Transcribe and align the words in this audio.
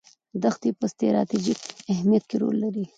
دښتې 0.43 0.69
په 0.79 0.85
ستراتیژیک 0.93 1.61
اهمیت 1.93 2.23
کې 2.29 2.35
رول 2.41 2.55
لري. 2.63 2.85